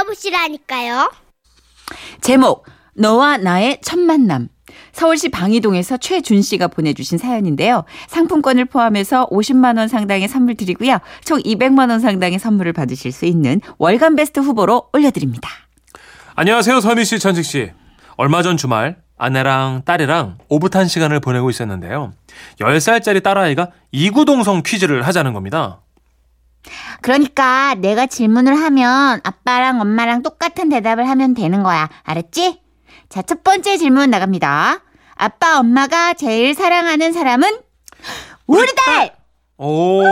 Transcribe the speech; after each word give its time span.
들어보시라니까요. 0.00 1.10
제목 2.20 2.66
너와 2.94 3.36
나의 3.38 3.78
첫 3.82 3.98
만남. 3.98 4.48
서울시 4.92 5.28
방이동에서 5.28 5.96
최준 5.96 6.42
씨가 6.42 6.68
보내주신 6.68 7.18
사연인데요. 7.18 7.84
상품권을 8.08 8.66
포함해서 8.66 9.28
50만 9.28 9.78
원 9.78 9.88
상당의 9.88 10.28
선물 10.28 10.54
드리고요. 10.54 10.98
총 11.24 11.38
200만 11.40 11.90
원 11.90 12.00
상당의 12.00 12.38
선물을 12.38 12.72
받으실 12.72 13.12
수 13.12 13.24
있는 13.24 13.60
월간 13.78 14.16
베스트 14.16 14.40
후보로 14.40 14.90
올려드립니다. 14.92 15.48
안녕하세요, 16.34 16.80
선희 16.80 17.04
씨, 17.04 17.18
천식 17.18 17.44
씨. 17.44 17.72
얼마 18.16 18.42
전 18.42 18.56
주말 18.56 18.96
아내랑 19.18 19.82
딸이랑 19.84 20.38
오붓한 20.48 20.88
시간을 20.88 21.20
보내고 21.20 21.50
있었는데요. 21.50 22.12
10살짜리 22.60 23.22
딸아이가 23.22 23.70
이구동성 23.92 24.62
퀴즈를 24.64 25.06
하자는 25.06 25.32
겁니다. 25.32 25.80
그러니까 27.00 27.74
내가 27.74 28.06
질문을 28.06 28.54
하면 28.54 29.20
아빠랑 29.24 29.80
엄마랑 29.80 30.22
똑같은 30.22 30.68
대답을 30.68 31.08
하면 31.08 31.34
되는 31.34 31.62
거야. 31.62 31.88
알았지? 32.04 32.60
자, 33.08 33.22
첫 33.22 33.42
번째 33.42 33.76
질문 33.76 34.10
나갑니다. 34.10 34.80
아빠, 35.14 35.58
엄마가 35.58 36.14
제일 36.14 36.54
사랑하는 36.54 37.12
사람은? 37.12 37.60
우리 38.46 38.66
딸! 38.86 39.14
오. 39.56 40.02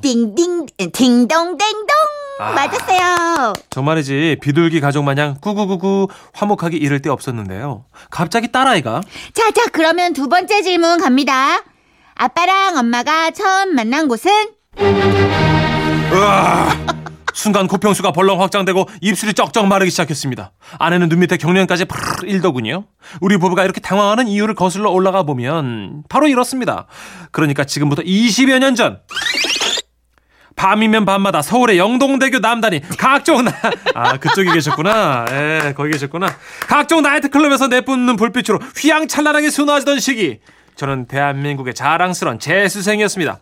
띵띵, 0.00 0.66
딩동댕동! 0.92 1.88
아. 2.38 2.52
맞았어요. 2.52 3.54
정말이지 3.70 4.38
비둘기 4.42 4.80
가족 4.80 5.04
마냥 5.04 5.36
구구구구 5.40 6.08
화목하게 6.34 6.76
이럴 6.76 7.00
데 7.00 7.08
없었는데요. 7.08 7.86
갑자기 8.10 8.52
딸아이가 8.52 9.00
자, 9.32 9.50
자, 9.52 9.64
그러면 9.72 10.12
두 10.12 10.28
번째 10.28 10.62
질문 10.62 11.00
갑니다. 11.00 11.62
아빠랑 12.14 12.76
엄마가 12.76 13.30
처음 13.30 13.74
만난 13.74 14.06
곳은? 14.06 14.55
순간 17.46 17.68
고평수가 17.68 18.10
벌렁 18.10 18.40
확장되고 18.40 18.88
입술이 19.02 19.34
쩍쩍 19.34 19.68
마르기 19.68 19.90
시작했습니다. 19.90 20.50
아내는 20.80 21.08
눈 21.08 21.20
밑에 21.20 21.36
경련까지 21.36 21.84
팍 21.84 22.24
일더군요. 22.24 22.86
우리 23.20 23.36
부부가 23.36 23.62
이렇게 23.62 23.80
당황하는 23.80 24.26
이유를 24.26 24.56
거슬러 24.56 24.90
올라가 24.90 25.22
보면 25.22 26.02
바로 26.08 26.26
이렇습니다. 26.26 26.86
그러니까 27.30 27.62
지금부터 27.62 28.02
20여 28.02 28.58
년 28.58 28.74
전. 28.74 28.98
밤이면 30.56 31.04
밤마다 31.04 31.40
서울의 31.40 31.78
영동대교 31.78 32.40
남단이 32.40 32.80
각종 32.98 33.44
나, 33.44 33.52
아, 33.94 34.16
그쪽에 34.16 34.52
계셨구나. 34.52 35.26
예, 35.30 35.74
거기 35.76 35.92
계셨구나. 35.92 36.34
각종 36.66 37.02
나이트클럽에서 37.02 37.68
내뿜는 37.68 38.16
불빛으로 38.16 38.58
휘황찬란하게 38.76 39.50
수놓아지던 39.50 40.00
시기. 40.00 40.40
저는 40.74 41.06
대한민국의 41.06 41.74
자랑스러운 41.74 42.40
재수생이었습니다. 42.40 43.40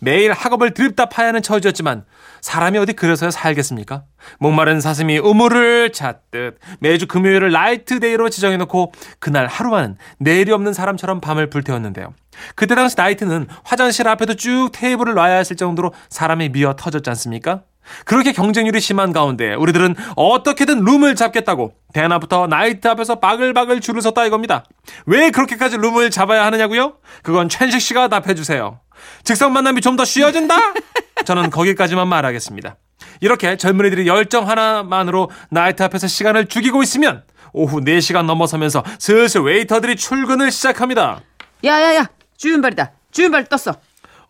매일 0.00 0.32
학업을 0.32 0.74
드립다 0.74 1.06
파야 1.06 1.28
하는 1.28 1.42
처지였지만 1.42 2.04
사람이 2.40 2.78
어디 2.78 2.92
그래서야 2.92 3.30
살겠습니까? 3.30 4.02
목마른 4.38 4.80
사슴이 4.80 5.18
우물을 5.18 5.92
찾듯 5.92 6.58
매주 6.80 7.06
금요일을 7.06 7.52
night 7.52 7.91
day로 7.91 8.30
지정해놓고 8.30 8.92
그날 9.20 9.46
하루만은 9.46 9.96
내일이 10.18 10.52
없는 10.52 10.72
사람처럼 10.72 11.20
밤을 11.20 11.50
불태웠는데요. 11.50 12.14
그때 12.54 12.74
당시 12.74 12.94
나이트는 12.98 13.46
화장실 13.62 14.08
앞에도 14.08 14.34
쭉 14.34 14.70
테이블을 14.72 15.14
놔야 15.14 15.36
했을 15.36 15.56
정도로 15.56 15.92
사람이 16.08 16.48
미어 16.50 16.74
터졌지 16.74 17.08
않습니까? 17.10 17.62
그렇게 18.04 18.32
경쟁률이 18.32 18.80
심한 18.80 19.12
가운데 19.12 19.54
우리들은 19.54 19.94
어떻게든 20.16 20.84
룸을 20.84 21.14
잡겠다고 21.16 21.74
대낮부터 21.92 22.46
나이트 22.46 22.86
앞에서 22.88 23.16
바글바글 23.20 23.80
줄을 23.80 24.00
섰다 24.02 24.24
이겁니다. 24.26 24.64
왜 25.06 25.30
그렇게까지 25.30 25.76
룸을 25.78 26.10
잡아야 26.10 26.44
하느냐고요? 26.46 26.94
그건 27.22 27.48
천식 27.48 27.80
씨가 27.80 28.08
답해주세요. 28.08 28.80
즉석 29.24 29.52
만남이 29.52 29.80
좀 29.80 29.96
더 29.96 30.04
쉬워진다? 30.04 30.56
저는 31.26 31.50
거기까지만 31.50 32.08
말하겠습니다. 32.08 32.76
이렇게 33.20 33.56
젊은이들이 33.56 34.06
열정 34.06 34.48
하나만으로 34.48 35.30
나이트 35.50 35.82
앞에서 35.82 36.06
시간을 36.06 36.46
죽이고 36.46 36.82
있으면 36.82 37.22
오후 37.52 37.80
4시간 37.80 38.24
넘어서면서 38.24 38.82
슬슬 38.98 39.42
웨이터들이 39.42 39.96
출근을 39.96 40.50
시작합니다. 40.50 41.20
야야야 41.64 42.08
주윤발이다. 42.38 42.92
주윤발 43.12 43.46
떴어. 43.48 43.76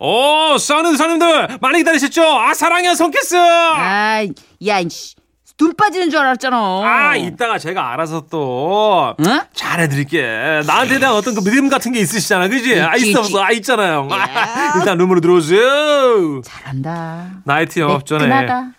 오, 0.05 0.59
싸는 0.59 0.97
사람들 0.97 1.59
많이 1.61 1.79
기다리셨죠? 1.79 2.25
아, 2.25 2.55
사랑해, 2.55 2.93
손키스! 2.93 3.37
아이 3.37 4.33
야 4.67 4.81
이씨 4.81 5.15
눈 5.57 5.75
빠지는 5.77 6.11
줄 6.11 6.19
알았잖아. 6.19 6.57
아, 6.57 7.15
이따가 7.15 7.57
제가 7.57 7.93
알아서 7.93 8.25
또 8.29 9.15
응? 9.25 9.41
잘해드릴게. 9.55 10.63
나한테 10.67 10.99
대한 10.99 11.15
어떤 11.15 11.35
그 11.37 11.41
믿음 11.45 11.69
같은 11.69 11.93
게 11.93 12.01
있으시잖아, 12.01 12.49
그지? 12.49 12.81
아, 12.81 12.97
있어. 12.97 13.21
없어? 13.21 13.45
아, 13.45 13.53
있잖아요. 13.53 14.09
야. 14.11 14.17
아, 14.17 14.73
일단 14.81 14.99
룸으로 14.99 15.21
들어오세요. 15.21 16.41
잘한다. 16.43 17.27
나이트 17.45 17.79
영업 17.79 18.05
전에 18.05 18.25
그나가. 18.25 18.71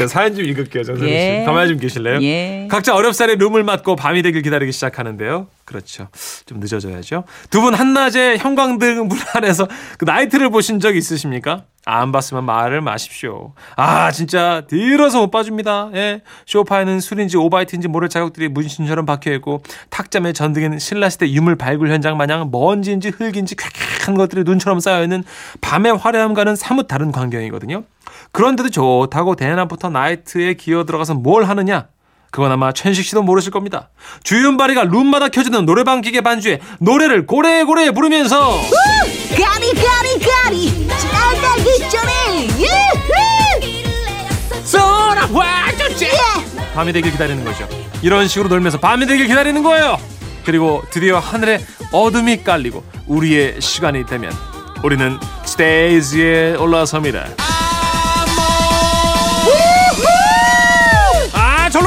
제가 0.00 0.08
사연 0.08 0.34
좀 0.34 0.44
읽을게요, 0.44 0.82
정선희 0.84 1.08
씨. 1.10 1.14
예. 1.14 1.42
가만히 1.46 1.68
좀 1.68 1.78
계실래요? 1.78 2.20
예. 2.22 2.66
각자 2.70 2.94
어렵사리 2.94 3.36
룸을 3.36 3.62
맞고 3.64 3.96
밤이 3.96 4.22
되길 4.22 4.42
기다리기 4.42 4.72
시작하는데요. 4.72 5.46
그렇죠. 5.64 6.08
좀 6.46 6.58
늦어져야죠. 6.60 7.24
두 7.50 7.60
분 7.60 7.74
한낮에 7.74 8.38
형광등 8.38 9.06
물 9.08 9.18
안에서 9.34 9.68
그 9.98 10.04
나이트를 10.04 10.50
보신 10.50 10.80
적 10.80 10.96
있으십니까? 10.96 11.64
안 11.86 12.12
봤으면 12.12 12.44
말을 12.44 12.80
마십시오. 12.82 13.52
아, 13.76 14.10
진짜 14.12 14.62
들어서 14.68 15.20
못 15.20 15.30
봐줍니다. 15.30 15.90
예. 15.94 16.20
쇼파에는 16.46 17.00
술인지 17.00 17.36
오바이트인지 17.36 17.88
모를 17.88 18.08
자국들이 18.08 18.48
문신처럼 18.48 19.06
박혀있고 19.06 19.62
탁자매 19.88 20.32
전등에는 20.32 20.78
신라시대 20.78 21.30
유물 21.30 21.56
발굴 21.56 21.90
현장 21.90 22.16
마냥 22.16 22.50
먼지인지 22.50 23.10
흙인지 23.10 23.54
쾌쾌한 23.56 24.14
것들이 24.14 24.42
눈처럼 24.44 24.80
쌓여있는 24.80 25.24
밤의 25.60 25.96
화려함과는 25.96 26.56
사뭇 26.56 26.86
다른 26.86 27.12
광경이거든요. 27.12 27.84
그런데도 28.32 28.70
좋다고 28.70 29.36
대낮부터 29.36 29.90
나이트에 29.90 30.54
기어 30.54 30.84
들어가서 30.84 31.14
뭘 31.14 31.44
하느냐? 31.44 31.88
그건 32.30 32.52
아마 32.52 32.72
천식 32.72 33.04
씨도 33.04 33.22
모르실 33.22 33.50
겁니다. 33.50 33.90
주윤발이가 34.22 34.84
룸마다 34.84 35.28
켜지는 35.28 35.66
노래방 35.66 36.00
기계 36.00 36.20
반주에 36.20 36.60
노래를 36.78 37.26
고래고래 37.26 37.90
부르면서 37.90 38.52
가리, 39.36 39.72
가리, 39.74 40.18
가리! 40.18 40.86
나가기 40.86 41.90
전에! 41.90 42.46
유후! 42.58 43.20
쏘라와 44.64 45.72
쭈쭈 45.72 46.06
밤이 46.74 46.92
되길 46.92 47.10
기다리는 47.12 47.44
거죠. 47.44 47.68
이런 48.02 48.28
식으로 48.28 48.48
놀면서 48.48 48.78
밤이 48.78 49.06
되길 49.06 49.26
기다리는 49.26 49.62
거예요. 49.62 49.98
그리고 50.44 50.82
드디어 50.90 51.18
하늘에 51.18 51.60
어둠이 51.92 52.44
깔리고 52.44 52.84
우리의 53.08 53.60
시간이 53.60 54.06
되면 54.06 54.32
우리는 54.84 55.18
스테이지에 55.44 56.54
올라섭니다. 56.54 57.26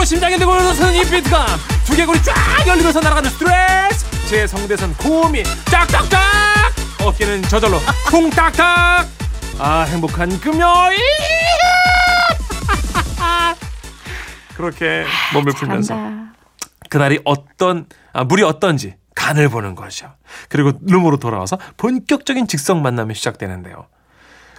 아 0.03 0.05
절로 0.05 0.05
심장에 0.05 0.37
들고 0.37 0.53
일어서는 0.53 0.95
이 0.95 1.01
비트감 1.03 1.47
두개골이 1.85 2.21
쫙 2.23 2.33
열리면서 2.67 2.99
날아가는 2.99 3.29
스트레스 3.29 4.27
제 4.27 4.45
성대선 4.45 4.93
고음이 4.95 5.43
짝짝짝 5.71 6.19
어깨는 7.01 7.43
저절로 7.43 7.77
쿵딱딱 8.09 9.07
아 9.59 9.81
행복한 9.83 10.37
금요일 10.41 10.97
그렇게 14.55 15.05
몸을 15.33 15.53
풀면서 15.53 15.93
잘한다. 15.95 16.33
그날이 16.89 17.21
어떤 17.23 17.85
아, 18.11 18.25
물이 18.25 18.43
어떤지 18.43 18.95
간을 19.15 19.47
보는 19.47 19.73
거죠. 19.73 20.11
그리고 20.49 20.73
룸으로 20.81 21.15
돌아와서 21.15 21.57
본격적인 21.77 22.47
직성 22.47 22.81
만남이 22.81 23.15
시작되는데요. 23.15 23.87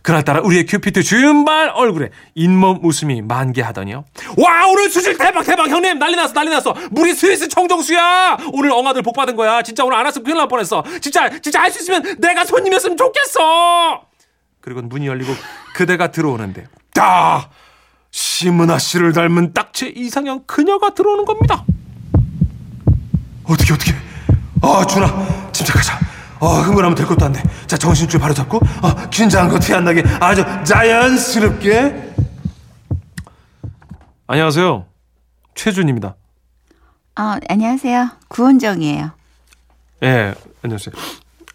그날따라 0.04 0.40
우리의 0.40 0.66
큐피트 0.66 1.02
주윤발 1.02 1.70
얼굴에 1.70 2.10
잇몸 2.34 2.78
웃음이 2.84 3.22
만개하더니요. 3.22 4.04
와 4.36 4.66
오늘 4.66 4.90
수질 4.90 5.16
대박 5.16 5.42
대박 5.44 5.66
형님 5.70 5.98
난리 5.98 6.14
났어 6.14 6.34
난리 6.34 6.50
났어 6.50 6.74
물이 6.90 7.14
스위스 7.14 7.48
청정수야 7.48 8.36
오늘 8.52 8.70
엉아들 8.70 9.00
복 9.00 9.14
받은 9.16 9.34
거야 9.34 9.62
진짜 9.62 9.82
오늘 9.82 9.96
안 9.96 10.04
왔으면 10.04 10.24
큰일 10.24 10.36
날 10.36 10.46
뻔했어 10.46 10.84
진짜 11.00 11.30
진짜 11.40 11.62
할 11.62 11.72
수 11.72 11.80
있으면 11.80 12.16
내가 12.20 12.44
손님이었으면 12.44 12.98
좋겠어 12.98 14.02
그리고 14.60 14.82
문이 14.82 15.06
열리고 15.06 15.32
그대가 15.74 16.10
들어오는데 16.10 16.66
딱 16.92 17.48
심은하 18.10 18.78
씨를 18.78 19.14
닮은 19.14 19.54
딱제 19.54 19.88
이상형 19.96 20.44
그녀가 20.46 20.90
들어오는 20.90 21.24
겁니다. 21.24 21.64
어떻게 23.44 23.72
어떻게? 23.72 23.92
아 24.60 24.86
준아 24.86 25.50
침착하자. 25.52 25.98
아 26.40 26.46
흥분하면 26.46 26.94
될 26.94 27.06
것도 27.06 27.24
안 27.24 27.32
돼. 27.32 27.42
자 27.66 27.76
정신줄 27.76 28.20
바로 28.20 28.34
잡고 28.34 28.60
아 28.82 29.08
긴장한 29.10 29.48
거 29.50 29.58
티 29.58 29.74
안 29.74 29.84
나게 29.84 30.02
아주 30.20 30.44
자연스럽게. 30.64 32.14
안녕하세요 34.26 34.86
최준입니다. 35.54 36.16
어 37.16 37.36
안녕하세요 37.48 38.10
구원정이에요. 38.28 39.10
예 40.02 40.34
안녕하세요. 40.62 40.94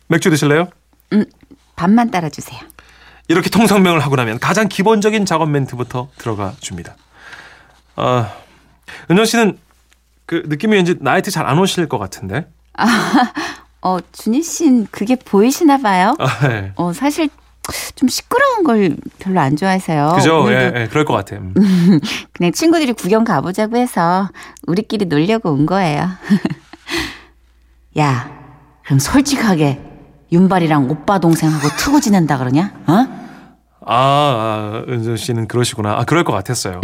맥주 0.08 0.30
드실래요? 0.30 0.70
음 1.14 1.26
밥만 1.76 2.12
따라주세요. 2.12 2.60
이렇게 3.28 3.50
통성명을 3.50 4.00
하고 4.00 4.16
나면 4.16 4.40
가장 4.40 4.68
기본적인 4.68 5.26
작업 5.26 5.50
멘트부터 5.50 6.10
들어가 6.18 6.54
줍니다. 6.62 6.96
아, 7.96 8.32
은정 9.12 9.26
씨는 9.26 9.60
그 10.26 10.44
느낌이 10.48 10.76
왠지 10.76 10.96
나이트 11.00 11.30
잘 11.32 11.46
안 11.46 11.60
오실 11.60 11.88
것 11.88 12.00
같은데. 12.00 12.48
어 13.82 13.98
준희 14.12 14.42
씨는 14.44 14.88
그게 14.92 15.16
보이시나 15.16 15.78
봐요. 15.78 16.16
아, 16.20 16.48
네. 16.48 16.72
어 16.76 16.92
사실 16.94 17.30
좀 17.96 18.10
시끄러운 18.10 18.64
걸 18.64 18.96
별로 19.20 19.40
안 19.40 19.56
좋아해서요. 19.56 20.14
그죠? 20.16 20.52
예, 20.52 20.74
예, 20.76 20.88
그럴 20.90 21.06
것 21.06 21.14
같아요. 21.14 21.40
음. 21.42 21.54
그냥 22.34 22.52
친구들이 22.52 22.94
구경 22.94 23.24
가보자고 23.24 23.78
해서 23.78 24.30
우리끼리 24.68 25.06
놀려고 25.06 25.52
온 25.52 25.66
거예요. 25.66 26.10
야, 28.00 28.30
그럼 28.86 29.00
솔직하게 29.00 29.80
윤발이랑 30.32 30.90
오빠 30.90 31.20
동생하고 31.20 31.68
트고 31.78 32.00
지낸다 32.00 32.38
그러냐? 32.38 32.72
어? 32.88 32.94
아, 33.86 33.96
아, 33.96 34.84
은정 34.88 35.16
씨는 35.18 35.48
그러시구나. 35.48 35.94
아, 35.98 36.04
그럴 36.06 36.24
것 36.24 36.34
같았어요. 36.34 36.82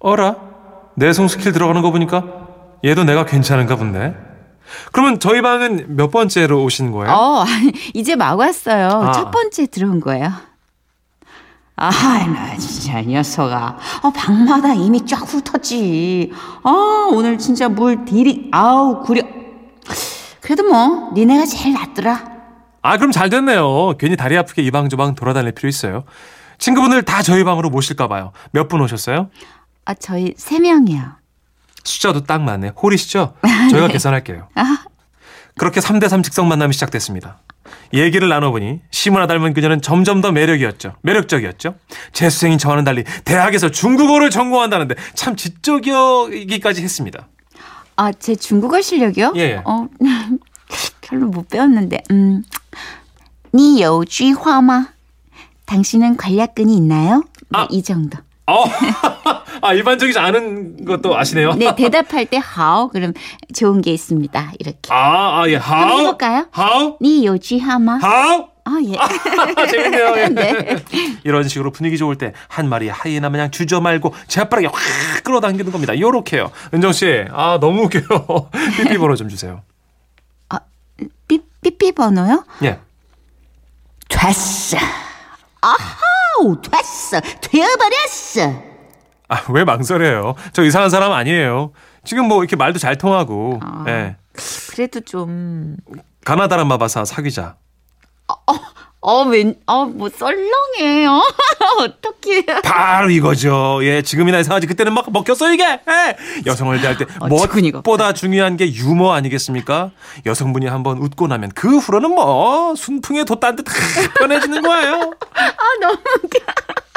어라? 0.00 0.36
내 0.96 1.12
송 1.12 1.28
스킬 1.28 1.52
들어가는 1.52 1.82
거 1.82 1.90
보니까 1.90 2.24
얘도 2.84 3.04
내가 3.04 3.24
괜찮은가 3.26 3.76
본데. 3.76 4.14
그러면 4.92 5.18
저희 5.20 5.42
방은 5.42 5.96
몇 5.96 6.10
번째로 6.10 6.62
오신 6.64 6.92
거예요? 6.92 7.12
어, 7.14 7.44
이제 7.94 8.16
막 8.16 8.38
왔어요. 8.38 8.88
아. 8.88 9.12
첫 9.12 9.30
번째 9.30 9.66
들어온 9.66 10.00
거예요. 10.00 10.32
아, 11.78 11.90
나 11.90 12.56
진짜 12.56 13.00
이 13.00 13.06
녀석아. 13.08 13.76
어, 14.02 14.10
방마다 14.10 14.72
이미 14.72 15.04
쫙 15.04 15.18
훑었지. 15.30 16.32
아, 16.62 17.08
오늘 17.12 17.36
진짜 17.36 17.68
물 17.68 18.04
디리, 18.06 18.48
아우, 18.52 19.02
구려. 19.02 19.22
그래도 20.40 20.62
뭐, 20.64 21.10
니네가 21.12 21.44
제일 21.44 21.74
낫더라. 21.74 22.24
아, 22.82 22.96
그럼 22.96 23.10
잘 23.12 23.28
됐네요. 23.28 23.94
괜히 23.98 24.16
다리 24.16 24.38
아프게 24.38 24.62
이방저방 24.62 25.16
돌아다닐 25.16 25.52
필요 25.52 25.68
있어요. 25.68 26.04
친구분들 26.58 27.02
다 27.02 27.20
저희 27.22 27.44
방으로 27.44 27.68
모실까 27.68 28.08
봐요. 28.08 28.32
몇 28.52 28.68
분 28.68 28.80
오셨어요? 28.80 29.28
아, 29.84 29.92
저희 29.94 30.32
세 30.38 30.58
명이요. 30.58 31.02
숫자도 31.86 32.24
딱 32.24 32.42
맞네. 32.42 32.72
홀이시죠? 32.80 33.34
저희가 33.70 33.86
네. 33.86 33.92
계산할게요. 33.92 34.48
아. 34.54 34.84
그렇게 35.56 35.80
3대3 35.80 36.22
직성 36.22 36.48
만남이 36.48 36.74
시작됐습니다. 36.74 37.38
얘기를 37.94 38.28
나눠보니 38.28 38.80
시문화 38.90 39.26
닮은 39.26 39.54
그녀는 39.54 39.80
점점 39.80 40.20
더 40.20 40.32
매력이었죠. 40.32 40.96
매력적이었죠. 41.02 41.76
재수생인 42.12 42.58
저와는 42.58 42.84
달리 42.84 43.04
대학에서 43.24 43.70
중국어를 43.70 44.28
전공한다는데 44.30 44.96
참 45.14 45.36
지적이기까지 45.36 46.82
했습니다. 46.82 47.28
아, 47.96 48.12
제 48.12 48.34
중국어 48.34 48.82
실력이요? 48.82 49.32
예. 49.36 49.40
예. 49.40 49.62
어, 49.64 49.88
별로 51.00 51.28
못 51.28 51.48
배웠는데. 51.48 52.02
음. 52.10 52.42
니요 53.54 54.04
쥐화마 54.04 54.88
당신은 55.64 56.16
관략근이 56.18 56.76
있나요? 56.76 57.24
네, 57.48 57.58
아. 57.58 57.60
네, 57.62 57.68
이 57.70 57.82
정도. 57.82 58.18
어. 58.46 58.64
아, 59.62 59.72
일반적이지 59.74 60.18
않은 60.18 60.84
것도 60.84 61.16
아시네요. 61.16 61.54
네, 61.54 61.74
대답할 61.74 62.26
때 62.26 62.38
하오 62.42 62.88
그럼 62.88 63.12
좋은 63.54 63.80
게 63.80 63.92
있습니다. 63.92 64.52
이렇게. 64.58 64.78
아, 64.92 65.40
아, 65.42 65.48
예. 65.48 65.56
한번 65.56 65.88
하우? 65.88 66.00
해볼까요? 66.00 66.46
하우? 66.50 66.98
니 67.00 67.26
요지 67.26 67.58
하마? 67.58 67.96
하우? 67.96 68.48
아, 68.64 68.78
예. 68.84 68.96
재밌네요. 69.70 70.14
예. 70.16 70.28
네. 70.28 70.76
이런 71.24 71.46
식으로 71.48 71.70
분위기 71.70 71.96
좋을 71.98 72.16
때 72.16 72.32
한 72.48 72.68
마리 72.68 72.88
하이에나 72.88 73.30
마냥 73.30 73.50
주저 73.50 73.80
말고 73.80 74.12
재빠르게 74.28 74.66
확 74.68 74.74
끌어당기는 75.24 75.70
겁니다. 75.72 75.98
요렇게요. 75.98 76.50
은정 76.74 76.92
씨, 76.92 77.24
아 77.30 77.58
너무 77.60 77.82
웃겨요. 77.84 78.50
삐삐 78.78 78.98
번호 78.98 79.14
좀 79.16 79.28
주세요. 79.28 79.62
삐, 81.28 81.40
삐삐 81.60 81.92
번호요? 81.92 82.44
예. 82.64 82.78
됐어. 84.08 84.76
아하, 85.60 85.76
됐어. 86.70 87.20
되어버렸어. 87.40 88.75
아 89.28 89.42
왜 89.50 89.64
망설여요? 89.64 90.34
저 90.52 90.62
이상한 90.62 90.90
사람 90.90 91.12
아니에요. 91.12 91.72
지금 92.04 92.26
뭐 92.28 92.42
이렇게 92.42 92.56
말도 92.56 92.78
잘 92.78 92.96
통하고. 92.96 93.60
아. 93.62 93.84
예. 93.88 94.16
그래도 94.70 95.00
좀. 95.00 95.76
가나다란 96.24 96.66
마바사 96.68 97.04
사귀자. 97.04 97.56
어, 99.08 99.22
웬, 99.22 99.54
어, 99.66 99.84
뭐, 99.84 100.08
썰렁해요. 100.08 101.22
어떡해. 101.78 102.44
바로 102.64 103.08
이거죠. 103.08 103.78
예, 103.82 104.02
지금이나 104.02 104.40
이상하지. 104.40 104.66
그때는 104.66 104.94
막 104.94 105.12
먹혔어, 105.12 105.52
이게. 105.52 105.62
예. 105.64 106.16
여성을 106.44 106.80
대할 106.80 106.96
때 106.98 107.04
어, 107.20 107.28
무엇보다 107.28 108.12
중요한 108.14 108.56
게 108.56 108.66
유머 108.72 109.12
아니겠습니까? 109.12 109.92
여성분이 110.24 110.66
한번 110.66 110.98
웃고 110.98 111.28
나면 111.28 111.52
그 111.54 111.78
후로는 111.78 112.10
뭐 112.16 112.74
순풍에 112.74 113.22
돛단 113.24 113.54
듯 113.54 113.64
편해지는 114.18 114.62
거예요. 114.62 115.12
아, 115.34 115.52
너무 115.80 115.98
웃겨. 116.24 116.38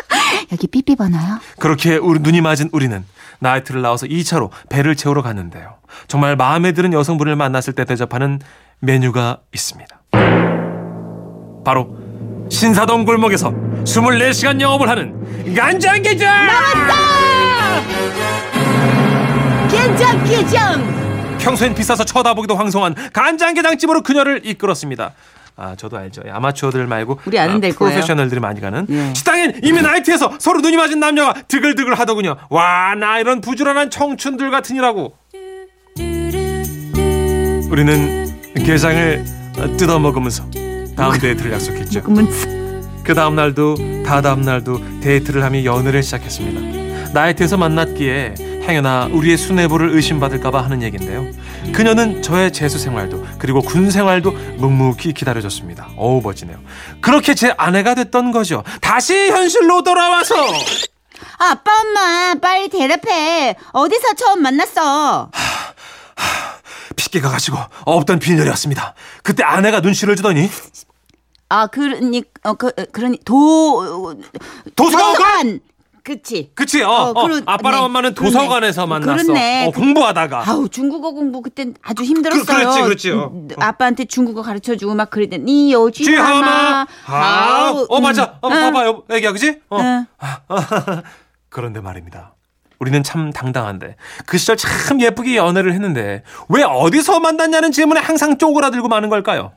여기 0.52 0.68
삐삐 0.68 0.96
번호요? 0.96 1.40
그렇게 1.60 1.98
우리 1.98 2.20
눈이 2.20 2.42
맞은 2.42 2.70
우리는 2.72 3.04
나이트를 3.40 3.82
나와서 3.82 4.06
2차로 4.06 4.50
배를 4.70 4.96
채우러 4.96 5.22
갔는데요. 5.22 5.76
정말 6.08 6.36
마음에 6.36 6.72
드는 6.72 6.94
여성분을 6.94 7.36
만났을 7.36 7.74
때 7.74 7.86
대접하는 7.86 8.40
메뉴가 8.80 9.40
있습니다. 9.54 10.02
바로 11.64 11.98
신사동 12.50 13.06
골목에서 13.06 13.52
24시간 13.84 14.60
영업을 14.60 14.90
하는 14.90 15.54
간장게장! 15.56 16.48
게장, 19.70 20.24
게장! 20.24 21.38
평소엔 21.40 21.74
비싸서 21.74 22.04
쳐다보기도 22.04 22.56
황송한 22.56 22.96
간장게장집으로 23.14 24.02
그녀를 24.02 24.42
이끌었습니다. 24.44 25.14
아, 25.60 25.76
저도 25.76 25.98
알죠. 25.98 26.22
아마추어들 26.30 26.88
말고 26.88 27.20
우리 27.26 27.38
아는 27.38 27.58
아, 27.58 27.60
데일 27.60 27.76
거예요. 27.76 27.92
프로페셔널들이 27.92 28.40
많이 28.40 28.62
가는 28.62 28.88
예. 28.90 29.14
식당엔 29.14 29.60
이미 29.62 29.82
나이트에서 29.82 30.38
서로 30.40 30.62
눈이 30.62 30.78
맞은 30.78 31.02
남녀가 31.02 31.34
드글드글 31.34 31.96
하더군요. 31.96 32.38
와, 32.50 32.96
나 32.96 33.20
이런 33.20 33.42
부지런한 33.42 33.90
청춘들 33.90 34.52
같으니라고. 34.52 35.14
우리는 37.70 38.26
게장을 38.56 39.26
뜯어 39.78 40.00
먹으면서 40.00 40.50
다음 40.96 41.20
데이트를 41.20 41.52
약속했죠. 41.52 42.04
그 43.04 43.14
다음 43.14 43.36
날도 43.36 44.04
다다음 44.06 44.42
날도 44.42 45.02
데이트를 45.02 45.44
하며 45.44 45.64
연애를 45.66 46.02
시작했습니다. 46.02 47.12
나이트에서 47.14 47.58
만났기에 47.58 48.36
행여나 48.69 49.10
우리의 49.12 49.38
순애보를 49.38 49.90
의심받을까봐 49.95 50.62
하는 50.63 50.83
얘긴데요. 50.83 51.31
그녀는 51.74 52.21
저의 52.21 52.54
재수 52.54 52.77
생활도 52.77 53.25
그리고 53.39 53.62
군 53.62 53.89
생활도 53.89 54.31
묵묵히 54.31 55.13
기다려줬습니다. 55.13 55.89
어우 55.98 56.21
멋지네요. 56.21 56.60
그렇게 57.01 57.33
제 57.33 57.54
아내가 57.57 57.95
됐던 57.95 58.31
거죠. 58.31 58.63
다시 58.81 59.30
현실로 59.30 59.83
돌아와서 59.83 60.36
아, 61.38 61.51
아빠, 61.51 61.71
엄마, 61.81 62.36
빨리 62.36 62.69
대답해. 62.69 63.56
어디서 63.71 64.13
처음 64.13 64.42
만났어? 64.42 65.31
핏기가 66.95 67.30
가지고 67.30 67.57
없던 67.86 68.19
빈혈이었습니다. 68.19 68.94
그때 69.24 69.44
아내가 69.44 69.80
눈치를 69.80 70.16
주더니 70.16 70.50
아, 71.51 71.66
그러니, 71.66 72.24
어, 72.44 72.54
그, 72.54 72.71
그러니, 72.92 73.18
도, 73.25 74.16
도서관! 74.76 75.59
그치. 76.09 76.49
그치? 76.56 76.81
어, 76.81 76.89
어, 76.89 77.09
어, 77.11 77.23
그러- 77.28 77.42
아빠랑 77.45 77.80
네. 77.81 77.85
엄마는. 77.85 78.13
도서관에서 78.16 78.87
만났어. 78.87 79.23
그렇네. 79.23 79.68
어, 79.68 79.71
공부하다가. 79.71 80.44
아우, 80.49 80.68
중국어 80.68 81.11
공부 81.11 81.42
그땐 81.44 81.75
아주 81.83 82.04
힘들었어요. 82.04 82.44
그- 82.45 82.54
그렇지, 82.56 82.81
그렇지. 82.81 83.11
어. 83.11 83.30
음, 83.31 83.47
아빠한테 83.59 84.06
중국어 84.06 84.42
가르쳐 84.42 84.75
주고 84.75 84.95
막 84.95 85.11
그랬더니, 85.11 85.44
니 85.44 85.92
쥐하마 85.94 86.28
하마. 86.28 86.87
하우 87.04 87.85
어 87.89 87.99
맞아 88.01 88.37
어, 88.42 88.49
응. 88.49 88.59
봐봐요 88.71 89.04
애기야 89.09 89.31
그지 89.31 89.59
어. 89.69 89.80
응. 89.80 90.06
그런데 91.49 91.80
말입니다 91.81 92.35
우리는 92.80 93.04
참 93.04 93.31
당당한데 93.31 93.95
그 94.25 94.37
시절 94.37 94.57
참 94.57 95.01
예쁘게 95.01 95.35
연애를 95.35 95.73
했는데 95.73 96.23
왜 96.49 96.63
어디서 96.63 97.19
만났냐는 97.19 97.71
질문에 97.71 97.99
항상 97.99 98.37
쪼그라들고 98.37 98.87
마는 98.87 99.09
걸까요 99.09 99.51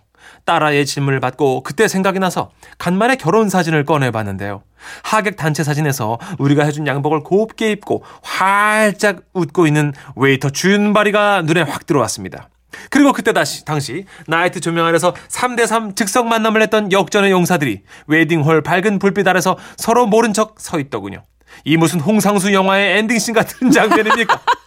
딸아이의 0.45 0.87
질문을 0.87 1.21
받고 1.21 1.63
그때 1.63 1.89
생각이 1.89 2.19
나서 2.19 2.51
간만에 2.79 3.17
결혼 3.17 3.49
사진을 3.49 3.85
꺼내봤는데요 3.85 4.63
하객 5.03 5.37
단체 5.37 5.63
사진에서 5.63 6.19
우리가 6.39 6.65
해준 6.65 6.87
양복을 6.87 7.23
곱게 7.23 7.71
입고 7.73 8.05
활짝 8.23 9.21
웃고 9.33 9.67
있는 9.67 9.93
웨이터 10.17 10.51
준바리가 10.51 11.43
눈에 11.43 11.63
확 11.63 11.87
들어왔습니다 11.87 12.49
그리고 12.91 13.13
그때 13.13 13.33
다시 13.33 13.65
당시 13.65 14.07
나이트 14.27 14.61
조명 14.61 14.87
아래서 14.87 15.15
3대3 15.29 15.97
즉석 15.97 16.27
만남을 16.27 16.63
했던 16.63 16.91
역전의 16.91 17.31
용사들이 17.31 17.83
웨딩홀 18.07 18.63
밝은 18.63 18.99
불빛 18.99 19.27
아래서 19.29 19.57
서로 19.77 20.07
모른 20.07 20.33
척 20.33 20.55
서 20.59 20.79
있더군요. 20.79 21.23
이 21.65 21.77
무슨 21.77 22.01
홍상수 22.01 22.53
영화의 22.53 22.99
ending 22.99 23.18
scene 23.18 23.35
같은 23.35 23.71
장면입니까? 23.71 24.41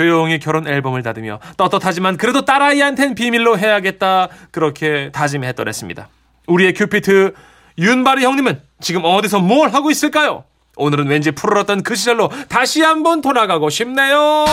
조용히 0.00 0.38
결혼 0.38 0.66
앨범을 0.66 1.02
닫으며 1.02 1.40
떳떳하지만 1.58 2.16
그래도 2.16 2.46
딸아이한텐 2.46 3.14
비밀로 3.14 3.58
해야겠다 3.58 4.28
그렇게 4.50 5.10
다짐했더랬습니다. 5.12 6.08
우리의 6.46 6.72
큐피트 6.72 7.34
윤바리 7.76 8.24
형님은 8.24 8.62
지금 8.80 9.02
어디서 9.04 9.40
뭘 9.40 9.74
하고 9.74 9.90
있을까요? 9.90 10.44
오늘은 10.76 11.08
왠지 11.08 11.32
푸르렀던 11.32 11.82
그 11.82 11.94
시절로 11.96 12.30
다시 12.48 12.80
한번 12.80 13.20
돌아가고 13.20 13.68
싶네요. 13.68 14.46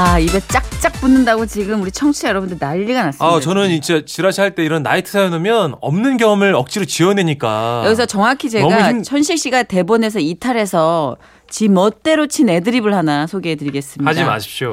아, 0.00 0.16
입에 0.20 0.38
짝짝 0.46 0.92
붙는다고 1.00 1.44
지금 1.44 1.82
우리 1.82 1.90
청취자 1.90 2.28
여러분들 2.28 2.58
난리가 2.60 3.02
났습니다. 3.06 3.26
아, 3.26 3.40
저는 3.40 3.68
진짜 3.68 4.04
지라시 4.06 4.40
할 4.40 4.54
때 4.54 4.64
이런 4.64 4.84
나이트 4.84 5.10
사연 5.10 5.34
오면 5.34 5.74
없는 5.80 6.18
경험을 6.18 6.54
억지로 6.54 6.84
지어내니까. 6.84 7.82
여기서 7.84 8.06
정확히 8.06 8.48
제가 8.48 8.90
힘- 8.90 9.02
천식 9.02 9.36
씨가 9.38 9.64
대본에서 9.64 10.20
이탈해서 10.20 11.16
지 11.50 11.66
멋대로 11.68 12.28
친 12.28 12.48
애드립을 12.48 12.94
하나 12.94 13.26
소개해드리겠습니다. 13.26 14.08
하지 14.08 14.22
마십시오. 14.22 14.72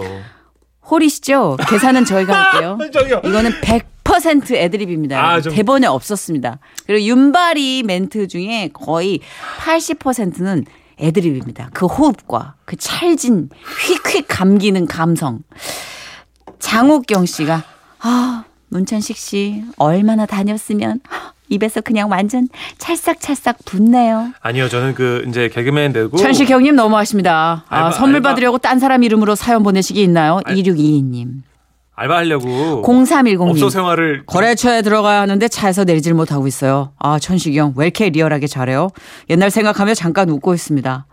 홀이시죠? 0.91 1.57
계산은 1.69 2.05
저희가 2.05 2.33
할게요. 2.43 2.77
이거는 3.25 3.49
100% 3.61 4.53
애드립입니다. 4.53 5.19
아, 5.19 5.41
좀- 5.41 5.55
대본에 5.55 5.87
없었습니다. 5.87 6.59
그리고 6.85 7.03
윤발이 7.03 7.81
멘트 7.81 8.27
중에 8.27 8.69
거의 8.73 9.21
80%는 9.57 10.65
애드립입니다. 10.99 11.69
그 11.73 11.85
호흡과 11.85 12.55
그 12.65 12.75
찰진 12.75 13.49
휙휙 13.87 14.25
감기는 14.27 14.85
감성. 14.87 15.39
장옥경 16.59 17.25
씨가 17.25 17.63
아 17.99 18.43
문천식 18.69 19.17
씨 19.17 19.63
얼마나 19.77 20.25
다녔으면 20.25 20.99
하, 21.07 21.33
입에서 21.49 21.81
그냥 21.81 22.09
완전 22.09 22.47
찰싹찰싹 22.79 23.57
붙네요. 23.65 24.31
아니요, 24.41 24.67
저는 24.67 24.95
그 24.95 25.23
이제 25.27 25.47
개그맨 25.49 25.93
되고 25.93 26.17
천식 26.17 26.49
형님 26.49 26.75
너무하십니다. 26.75 27.65
아, 27.69 27.89
알바- 27.89 27.93
선물 27.93 28.19
알바- 28.19 28.23
받으려고 28.23 28.57
딴 28.57 28.79
사람 28.79 29.03
이름으로 29.03 29.35
사연 29.35 29.61
보내시기 29.63 30.01
있나요? 30.01 30.39
2622님. 30.47 31.41
알바하려고 31.95 32.81
0310님. 32.85 33.49
업소 33.51 33.69
생활을 33.69 34.23
거래처에 34.25 34.81
들어가야 34.81 35.21
하는데 35.21 35.47
차에서 35.47 35.83
내리질 35.85 36.13
못하고 36.13 36.45
있어요. 36.47 36.91
아, 36.99 37.19
천식이 37.19 37.57
형, 37.57 37.73
왜 37.77 37.85
이렇게 37.85 38.09
리얼하게 38.09 38.47
잘해요? 38.47 38.89
옛날 39.29 39.49
생각하며 39.49 39.93
잠깐 39.93 40.29
웃고 40.29 40.53
있습니다. 40.53 41.05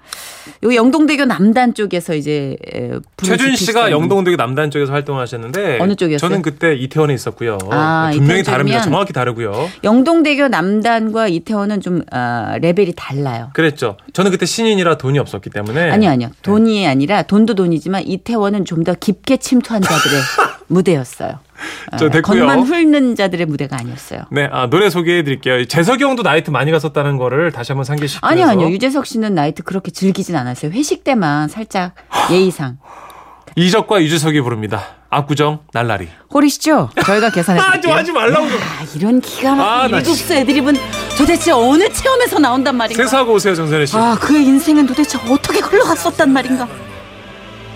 여기 0.64 0.76
영동대교 0.76 1.24
남단 1.24 1.74
쪽에서 1.74 2.14
이제 2.14 2.56
최준 3.16 3.54
씨가 3.56 3.90
영동대교 3.92 4.36
남단 4.36 4.70
쪽에서 4.70 4.92
활동하셨는데 4.92 5.78
어느 5.80 5.94
쪽이었어요? 5.94 6.28
저는 6.28 6.42
그때 6.42 6.74
이태원에 6.74 7.14
있었고요. 7.14 7.58
아, 7.70 8.10
분명히 8.12 8.40
이태원 8.40 8.56
다릅니다. 8.58 8.80
정확히 8.82 9.12
다르고요. 9.12 9.68
영동대교 9.84 10.48
남단과 10.48 11.28
이태원은 11.28 11.80
좀 11.80 12.02
아, 12.10 12.58
레벨이 12.60 12.92
달라요. 12.96 13.50
그랬죠. 13.54 13.96
저는 14.12 14.30
그때 14.32 14.44
신인이라 14.46 14.98
돈이 14.98 15.18
없었기 15.20 15.50
때문에 15.50 15.90
아니요, 15.90 16.10
아니요. 16.10 16.30
돈이 16.42 16.86
아니라 16.86 17.22
돈도 17.22 17.54
돈이지만 17.54 18.02
이태원은 18.06 18.64
좀 18.66 18.82
더 18.82 18.94
깊게 18.94 19.36
침투한 19.36 19.80
자들의 19.80 20.20
무대였어요. 20.72 21.38
저 21.98 22.06
아, 22.06 22.08
됐고요. 22.08 22.40
겉만 22.46 22.60
훑는 22.62 23.14
자들의 23.16 23.46
무대가 23.46 23.76
아니었어요. 23.78 24.22
네, 24.30 24.48
아, 24.50 24.66
노래 24.68 24.90
소개해 24.90 25.22
드릴게요. 25.22 25.64
재석이 25.66 26.02
형도 26.02 26.22
나이트 26.22 26.50
많이 26.50 26.70
갔었다는 26.72 27.16
거를 27.18 27.52
다시 27.52 27.72
한번 27.72 27.84
상기시켜서 27.84 28.26
아니요, 28.26 28.46
아니요. 28.46 28.70
유재석 28.70 29.06
씨는 29.06 29.34
나이트 29.34 29.62
그렇게 29.62 29.90
즐기진 29.90 30.34
않았어요. 30.36 30.72
회식 30.72 31.04
때만 31.04 31.48
살짝 31.48 31.94
예의상. 32.30 32.78
이적과 33.54 34.00
유재석이 34.02 34.40
부릅니다. 34.40 34.82
압구정 35.10 35.60
날라리. 35.74 36.08
홀이시죠? 36.32 36.88
저희가 37.04 37.28
계산해 37.30 37.60
아, 37.60 37.78
좀. 37.78 37.92
하지 37.92 38.10
말라고. 38.10 38.48
좀. 38.48 38.56
아, 38.58 38.86
이런 38.96 39.20
기가 39.20 39.52
아, 39.52 39.54
막힌 39.56 39.90
나 39.90 39.98
일곱수 39.98 40.32
애드립은 40.32 40.74
도대체 41.18 41.52
어느 41.52 41.86
체험에서 41.92 42.38
나온단 42.38 42.74
말인가? 42.74 43.02
세수하고 43.02 43.34
오세요, 43.34 43.54
정선혜 43.54 43.84
씨. 43.84 43.94
아, 43.94 44.16
그의 44.18 44.46
인생은 44.46 44.86
도대체 44.86 45.18
어떻게 45.30 45.58
흘러갔었단 45.58 46.32
말인가? 46.32 46.66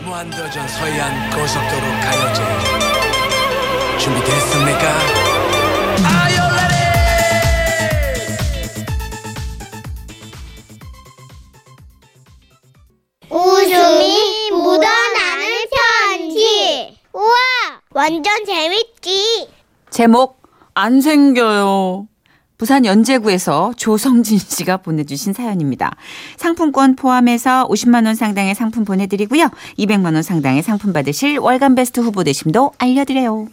무한도전 0.07 0.67
서해안 0.67 1.31
고속도로 1.31 1.81
가요제 2.01 2.76
준비됐습니까? 4.07 4.99
웃음이 13.29 14.51
묻어나는 14.53 15.49
편지. 15.75 16.97
우와, 17.13 17.25
완전 17.91 18.45
재밌지. 18.45 19.49
제목 19.91 20.41
안 20.75 21.01
생겨요. 21.01 22.07
부산 22.59 22.85
연제구에서 22.87 23.73
조성진 23.77 24.39
씨가 24.39 24.77
보내주신 24.79 25.33
사연입니다. 25.33 25.97
상품권 26.37 26.95
포함해서 26.95 27.67
50만 27.69 28.07
원 28.07 28.15
상당의 28.15 28.55
상품 28.55 28.85
보내드리고요. 28.85 29.51
200만 29.79 30.15
원 30.15 30.23
상당의 30.23 30.63
상품 30.63 30.93
받으실 30.93 31.39
월간 31.39 31.75
베스트 31.75 31.99
후보 31.99 32.23
되심도 32.23 32.73
알려드려요. 32.79 33.49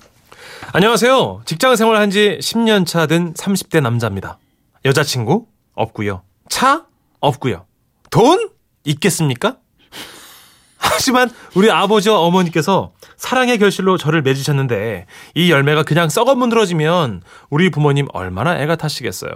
안녕하세요. 0.72 1.42
직장 1.46 1.76
생활 1.76 1.98
한 1.98 2.10
지 2.10 2.38
10년 2.42 2.86
차 2.86 3.06
된 3.08 3.34
30대 3.34 3.82
남자입니다. 3.82 4.38
여자친구? 4.86 5.48
없고요. 5.74 6.22
차? 6.50 6.86
없고요. 7.20 7.66
돈? 8.12 8.50
있겠습니까? 8.86 9.58
하지만 10.78 11.30
우리 11.56 11.72
아버지와 11.72 12.20
어머니께서 12.20 12.94
사랑의 13.18 13.58
결실로 13.58 13.98
저를 13.98 14.22
맺으셨는데 14.22 15.06
이 15.36 15.52
열매가 15.52 15.84
그냥 15.84 16.10
썩어 16.10 16.36
문드러지면 16.36 17.22
우리 17.50 17.70
부모님 17.72 18.08
얼마나 18.14 18.60
애가 18.60 18.76
타시겠어요. 18.76 19.32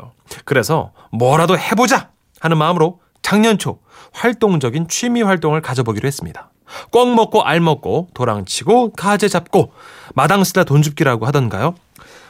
그래서 0.45 0.91
뭐라도 1.11 1.57
해보자 1.57 2.11
하는 2.39 2.57
마음으로 2.57 2.99
작년 3.23 3.57
초 3.57 3.79
활동적인 4.13 4.87
취미 4.87 5.21
활동을 5.21 5.61
가져보기로 5.61 6.05
했습니다. 6.05 6.51
꿩 6.91 7.15
먹고 7.15 7.43
알 7.43 7.59
먹고 7.59 8.09
도랑치고 8.13 8.93
가재 8.93 9.27
잡고 9.27 9.71
마당 10.15 10.43
쓰다 10.43 10.63
돈 10.63 10.81
줍기라고 10.81 11.25
하던가요? 11.25 11.75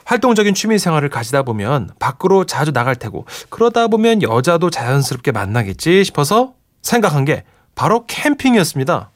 활동적인 0.05 0.53
취미 0.53 0.79
생활을 0.79 1.09
가지다 1.09 1.43
보면 1.43 1.89
밖으로 1.99 2.45
자주 2.45 2.71
나갈 2.71 2.95
테고 2.95 3.25
그러다 3.49 3.87
보면 3.87 4.21
여자도 4.23 4.69
자연스럽게 4.69 5.31
만나겠지 5.33 6.03
싶어서 6.05 6.53
생각한 6.81 7.25
게 7.25 7.43
바로 7.75 8.05
캠핑이었습니다. 8.07 9.09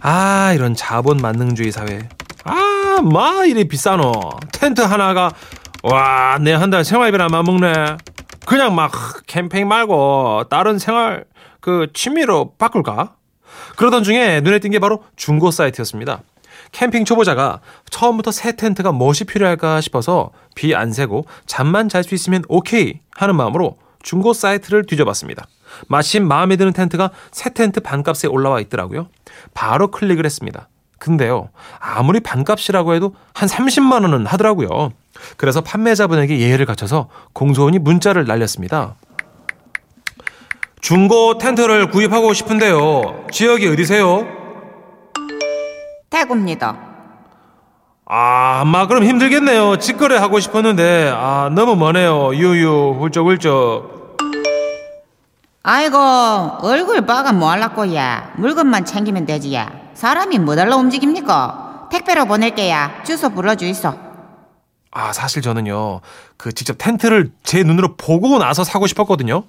아 0.00 0.52
이런 0.54 0.74
자본 0.74 1.16
만능주의 1.18 1.72
사회 1.72 2.08
아마 2.44 3.44
이리 3.44 3.66
비싸노 3.68 4.12
텐트 4.52 4.80
하나가 4.82 5.30
와 5.82 6.38
내 6.40 6.52
한 6.52 6.70
달 6.70 6.84
생활비나 6.84 7.28
맞먹네 7.28 7.96
그냥 8.46 8.74
막 8.74 8.92
캠핑 9.26 9.68
말고 9.68 10.44
다른 10.50 10.78
생활 10.78 11.24
그 11.60 11.86
취미로 11.94 12.54
바꿀까 12.58 13.14
그러던 13.76 14.02
중에 14.04 14.40
눈에 14.40 14.58
띈 14.58 14.72
게 14.72 14.78
바로 14.78 15.02
중고 15.16 15.50
사이트였습니다 15.50 16.22
캠핑 16.72 17.04
초보자가 17.04 17.60
처음부터 17.90 18.30
새 18.32 18.56
텐트가 18.56 18.92
무엇이 18.92 19.24
필요할까 19.24 19.80
싶어서 19.80 20.30
비 20.54 20.74
안 20.74 20.92
새고 20.92 21.26
잠만 21.46 21.88
잘 21.88 22.02
수 22.04 22.14
있으면 22.14 22.42
오케이 22.48 23.00
하는 23.16 23.36
마음으로 23.36 23.76
중고 24.02 24.32
사이트를 24.32 24.84
뒤져봤습니다. 24.86 25.46
마침 25.88 26.26
마음에 26.28 26.56
드는 26.56 26.72
텐트가 26.72 27.10
새 27.32 27.50
텐트 27.54 27.80
반값에 27.80 28.28
올라와 28.28 28.60
있더라고요. 28.60 29.08
바로 29.54 29.90
클릭을 29.90 30.24
했습니다. 30.26 30.68
근데요, 30.98 31.48
아무리 31.80 32.20
반값이라고 32.20 32.94
해도 32.94 33.14
한 33.34 33.48
30만 33.48 34.02
원은 34.02 34.26
하더라고요. 34.26 34.90
그래서 35.36 35.60
판매자분에게 35.60 36.38
예의를 36.38 36.66
갖춰서 36.66 37.08
공소원이 37.32 37.78
문자를 37.78 38.26
날렸습니다. 38.26 38.96
중고 40.84 41.38
텐트를 41.38 41.90
구입하고 41.90 42.34
싶은데요. 42.34 43.24
지역이 43.32 43.68
어디세요? 43.68 44.26
대구입니다. 46.10 46.76
아, 48.04 48.58
아마 48.60 48.86
그럼 48.86 49.04
힘들겠네요. 49.04 49.78
직거래 49.78 50.18
하고 50.18 50.40
싶었는데, 50.40 51.10
아, 51.16 51.48
너무 51.54 51.74
머네요. 51.74 52.34
유유, 52.34 52.98
훌쩍훌쩍. 53.00 54.18
아이고 55.62 55.96
얼굴 56.60 57.06
빠가 57.06 57.32
뭐할라고 57.32 57.94
야 57.94 58.34
물건만 58.36 58.84
챙기면 58.84 59.24
되지 59.24 59.54
야 59.54 59.72
사람이 59.94 60.38
뭐달라 60.40 60.76
움직입니까 60.76 61.88
택배로 61.90 62.26
보낼게야 62.26 63.02
주소 63.02 63.30
불러주이소 63.30 63.94
아, 64.94 65.12
사실 65.12 65.42
저는요, 65.42 66.00
그 66.36 66.52
직접 66.52 66.78
텐트를 66.78 67.32
제 67.42 67.64
눈으로 67.64 67.96
보고 67.96 68.38
나서 68.38 68.62
사고 68.62 68.86
싶었거든요. 68.86 69.42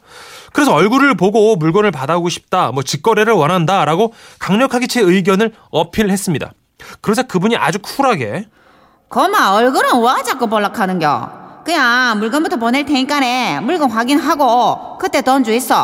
그래서 0.53 0.73
얼굴을 0.73 1.15
보고 1.15 1.55
물건을 1.55 1.91
받아오고 1.91 2.29
싶다, 2.29 2.71
뭐 2.71 2.81
직거래를 2.81 3.31
원한다, 3.33 3.85
라고 3.85 4.11
강력하게 4.39 4.87
제 4.87 5.01
의견을 5.01 5.53
어필했습니다. 5.69 6.51
그러자 7.01 7.23
그분이 7.23 7.55
아주 7.57 7.77
쿨하게, 7.79 8.47
거마 9.07 9.51
얼굴은 9.51 10.01
와 10.01 10.23
자꾸 10.23 10.47
볼락하는겨 10.47 11.63
그냥 11.63 12.17
물건부터 12.19 12.57
보낼 12.57 12.85
테니까네 12.85 13.59
물건 13.61 13.89
확인하고 13.91 14.97
그때 14.97 15.21
돈 15.21 15.43
주이소 15.43 15.75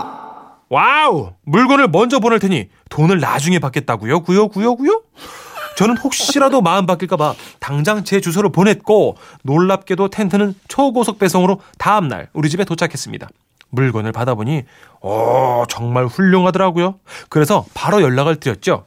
Wow! 0.69 1.33
물건을 1.45 1.87
먼저 1.89 2.19
보낼 2.19 2.39
테니 2.39 2.69
돈을 2.89 3.19
나중에 3.19 3.59
받겠다고요? 3.59 4.21
구요, 4.21 4.47
구요, 4.47 4.75
구요? 4.75 5.01
저는 5.81 5.97
혹시라도 5.97 6.61
마음 6.61 6.85
바뀔까봐 6.85 7.33
당장 7.59 8.03
제 8.03 8.21
주소를 8.21 8.51
보냈고 8.51 9.17
놀랍게도 9.41 10.09
텐트는 10.09 10.53
초고속 10.67 11.17
배송으로 11.17 11.59
다음날 11.79 12.27
우리 12.33 12.51
집에 12.51 12.65
도착했습니다. 12.65 13.27
물건을 13.69 14.11
받아보니 14.11 14.63
오 15.01 15.63
정말 15.67 16.05
훌륭하더라고요. 16.05 16.99
그래서 17.29 17.65
바로 17.73 18.03
연락을 18.03 18.35
드렸죠. 18.35 18.85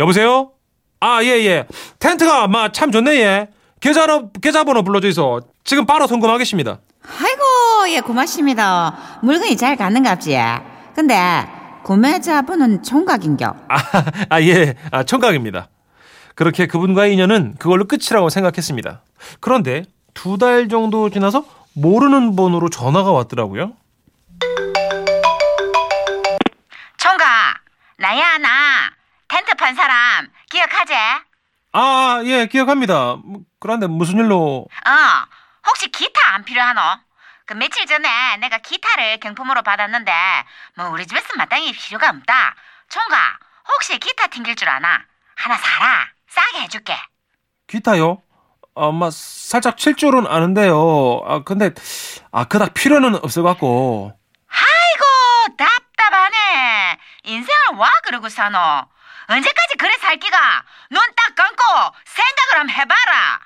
여보세요? 0.00 0.50
아 0.98 1.22
예예 1.22 1.66
텐트가 2.00 2.42
아마 2.42 2.72
참 2.72 2.90
좋네 2.90 3.20
예. 3.20 3.48
계좌로 3.78 4.30
계좌번호 4.32 4.82
불러주이소. 4.82 5.42
지금 5.62 5.86
바로 5.86 6.08
송금하겠습니다. 6.08 6.78
아이고 7.20 7.94
예 7.94 8.00
고맙습니다 8.00 9.20
물건이 9.22 9.56
잘 9.56 9.76
갔는갑지 9.76 10.36
근데 10.92 11.46
구매자분은 11.84 12.82
총각인겨 12.82 13.54
아, 13.68 13.76
아, 14.28 14.42
예. 14.42 14.74
아, 14.90 15.04
청각입니다. 15.04 15.68
그렇게 16.36 16.66
그분과의 16.66 17.12
인연은 17.14 17.56
그걸로 17.58 17.86
끝이라고 17.86 18.28
생각했습니다. 18.30 19.02
그런데 19.40 19.84
두 20.14 20.38
달 20.38 20.68
정도 20.68 21.10
지나서 21.10 21.44
모르는 21.74 22.36
번호로 22.36 22.70
전화가 22.70 23.10
왔더라고요. 23.10 23.72
나야 27.98 28.36
나 28.38 28.48
텐트 29.26 29.54
판 29.54 29.74
사람 29.74 30.28
기억하지? 30.50 30.92
아, 31.72 32.22
예, 32.24 32.46
기억합니다. 32.46 33.16
뭐, 33.24 33.40
그런데 33.58 33.86
무슨 33.86 34.18
일로? 34.18 34.66
어 34.86 34.90
혹시 35.66 35.90
기타 35.90 36.34
안 36.34 36.44
필요하노? 36.44 36.80
그 37.46 37.54
며칠 37.54 37.86
전에 37.86 38.36
내가 38.36 38.58
기타를 38.58 39.18
경품으로 39.20 39.62
받았는데 39.62 40.12
뭐 40.76 40.90
우리 40.90 41.06
집에서 41.06 41.26
마땅히 41.36 41.72
필요가 41.72 42.10
없다. 42.10 42.54
총각 42.90 43.38
혹시 43.72 43.98
기타 43.98 44.26
튕길 44.26 44.54
줄 44.56 44.68
아나? 44.68 45.02
하나 45.34 45.56
사라 45.56 46.08
싸게 46.36 46.62
해줄게. 46.64 46.94
기타요? 47.66 48.22
아마 48.74 49.08
살짝 49.10 49.78
칠 49.78 49.96
줄은 49.96 50.26
아는데요. 50.26 51.22
아, 51.26 51.42
근데, 51.44 51.70
아, 52.30 52.44
그닥 52.44 52.74
필요는 52.74 53.14
없어갖고. 53.24 54.12
아이고 54.48 55.56
답답하네. 55.56 56.98
인생을 57.24 57.78
와 57.78 57.90
그러고 58.04 58.28
사노. 58.28 58.58
언제까지 59.28 59.74
그래 59.78 59.96
살 60.00 60.18
기가? 60.18 60.38
눈 60.90 61.00
딱 61.16 61.34
감고 61.34 61.62
생각을 62.04 62.60
한번 62.60 62.70
해봐라. 62.70 63.40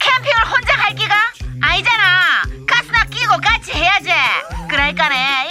캠핑을 0.00 0.46
혼자 0.50 0.76
갈 0.76 0.94
기가? 0.94 1.14
아니잖아. 1.62 2.42
가스나 2.66 3.04
끼고 3.04 3.36
같이 3.40 3.72
해야지. 3.74 4.10
그러니까네 4.68 5.47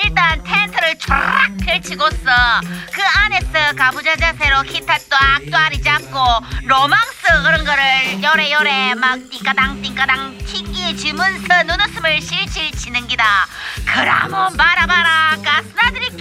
텐트를 1.07 1.17
쫙 1.17 1.47
펼치고서 1.65 2.25
그 2.93 3.01
안에서 3.03 3.73
가부좌 3.75 4.15
자세로 4.17 4.61
기타 4.63 4.97
ጧጧ리 4.97 5.81
잡고 5.81 6.19
로망스 6.65 7.21
그런 7.43 7.65
거를 7.65 8.23
요래요래 8.23 8.93
막 8.95 9.17
띵까당 9.29 9.81
띵까당 9.81 10.37
튕기주면서 10.39 11.63
눈웃음을 11.63 12.21
실실 12.21 12.71
치는 12.71 13.07
기다. 13.07 13.23
그라모 13.85 14.55
말아봐라 14.55 15.37
가스나들이 15.43 16.09
꺄 16.09 16.19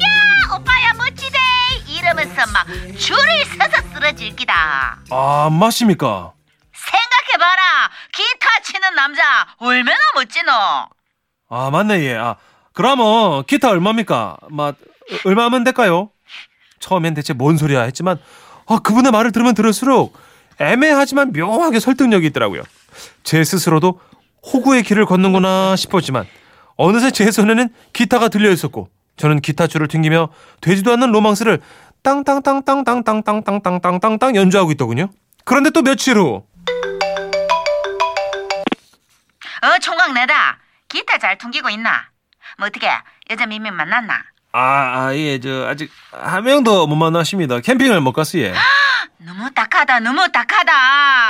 오빠야 0.55 0.93
멋지대 0.95 1.39
이러면서 1.89 2.47
막 2.53 2.67
줄을 2.99 3.45
서서 3.59 3.89
쓰러질 3.93 4.37
기다. 4.37 4.99
아, 5.11 5.49
맞습니까? 5.51 6.33
생각해봐라 6.73 7.91
기타 8.13 8.61
치는 8.63 8.95
남자 8.95 9.47
얼마나 9.59 9.99
멋지노 10.15 10.53
아, 11.49 11.71
맞네, 11.71 12.01
예. 12.05 12.17
아, 12.17 12.35
그러면 12.77 13.43
기타 13.45 13.71
얼마입니까? 13.71 14.37
막, 14.51 14.77
얼마면 15.25 15.65
될까요? 15.65 16.11
처음엔 16.79 17.15
대체 17.15 17.33
뭔 17.33 17.57
소리야 17.57 17.81
했지만, 17.83 18.19
아, 18.67 18.79
그분의 18.81 19.13
말을 19.13 19.33
들으면 19.33 19.55
들을수록 19.55 20.13
애매하지만 20.61 21.33
묘하게 21.33 21.81
설득력이 21.81 22.27
있더라고요. 22.27 22.63
제 23.25 23.43
스스로도 23.45 23.99
호구의 24.53 24.83
길을 24.83 25.07
걷는구나 25.07 25.75
싶었지만, 25.77 26.27
어느새 26.77 27.11
제 27.11 27.31
손에는 27.31 27.71
기타가 27.95 28.29
들려 28.29 28.51
있었고, 28.51 28.91
저는 29.17 29.41
기타 29.41 29.69
줄을 29.69 29.89
튕기며 29.89 30.29
되지도 30.61 30.93
않는 30.93 31.13
로망스를 31.13 31.63
땅땅땅땅땅땅땅땅땅땅땅 32.03 34.37
연주하고 34.37 34.71
있더군요. 34.73 35.09
그런데 35.47 35.71
또 35.71 35.81
며칠 35.81 36.19
후, 36.19 36.45
어 39.63 39.79
총각 39.81 40.13
내다 40.13 40.59
기타 40.89 41.17
잘 41.17 41.39
퉁기고 41.39 41.71
있나 41.71 42.11
뭐 42.57 42.67
어떻게 42.69 42.91
여자 43.31 43.47
민민 43.47 43.75
만났나 43.75 44.23
아, 44.53 44.59
아, 45.09 45.15
예, 45.15 45.39
저, 45.39 45.67
아직 45.69 45.93
한 46.13 46.43
명도 46.45 46.87
못 46.87 46.97
만나십니다. 46.97 47.61
캠핑을 47.61 48.01
못 48.01 48.13
갔어요. 48.13 48.45
예. 48.45 48.55
너무 49.19 49.51
딱하다 49.53 50.01
너무 50.01 50.31
딱하다 50.33 50.73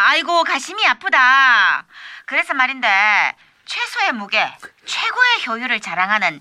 아이고 0.09 0.45
가심이 0.45 0.87
아프다 0.87 1.85
그래서 2.27 2.55
말인데 2.55 2.89
최소의 3.65 4.13
무게 4.13 4.39
최고의 4.85 5.47
효율을 5.47 5.81
자랑하는 5.81 6.41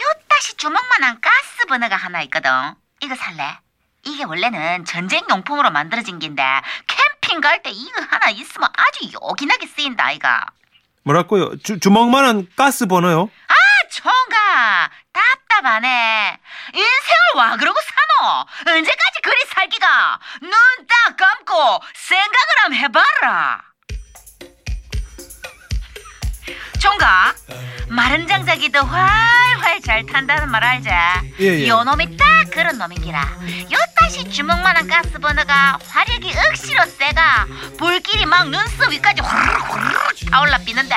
요따시 0.00 0.56
주먹만한 0.56 1.20
가스 1.20 1.66
버너가 1.68 1.96
하나 1.96 2.20
있거든 2.22 2.50
이거 3.00 3.14
살래? 3.14 3.58
이게 4.04 4.24
원래는 4.24 4.84
전쟁 4.84 5.24
용품으로 5.30 5.70
만들어진 5.70 6.18
긴데 6.18 6.42
캠핑 7.20 7.40
갈 7.40 7.62
때 7.62 7.70
이거 7.70 8.02
하나 8.08 8.28
있으면 8.30 8.68
아주 8.76 9.10
요긴하게 9.12 9.66
쓰인다 9.66 10.04
아이가 10.06 10.46
뭐랄까요? 11.04 11.56
주, 11.62 11.78
주먹만한 11.80 12.48
가스 12.56 12.86
버너요? 12.86 13.30
아, 13.88 13.90
총각 13.90 14.90
답답하네. 15.12 16.36
인생을 16.74 17.16
와 17.36 17.56
그러고 17.56 17.78
사노? 17.80 18.44
언제까지 18.76 19.20
그리 19.22 19.36
살기가? 19.54 20.20
눈 20.42 20.52
딱 20.86 21.16
감고 21.16 21.80
생각을 21.94 22.36
한번 22.62 22.74
해봐라. 22.74 23.62
총각, 26.80 27.34
마른 27.88 28.26
장자기도 28.28 28.80
활활 28.84 29.80
잘 29.82 30.04
탄다는 30.06 30.50
말 30.50 30.62
알지? 30.64 30.88
예, 31.40 31.44
예. 31.64 31.68
요 31.68 31.82
놈이 31.84 32.16
딱 32.16 32.26
그런 32.52 32.78
놈인기라. 32.78 33.20
요따시 33.70 34.30
주먹만한 34.30 34.86
가스버너가 34.88 35.78
화력이 35.88 36.34
억시로 36.48 36.84
세가 36.86 37.46
불길이 37.78 38.24
막 38.26 38.48
눈썹 38.48 38.90
위까지 38.90 39.20
후루룩 39.22 39.70
후루룩 39.74 39.97
타올라 40.26 40.58
피는데 40.58 40.94